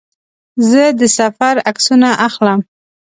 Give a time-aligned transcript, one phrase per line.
[0.69, 2.59] زه د سفر عکسونه اخلم.